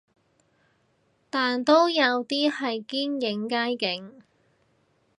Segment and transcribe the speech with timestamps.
[1.29, 4.23] 但都有啲係堅影街景